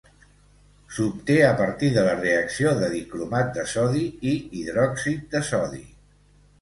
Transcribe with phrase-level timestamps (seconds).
[0.95, 5.83] S'obté a partir de la reacció de dicromat de sodi i hidròxid de sodi.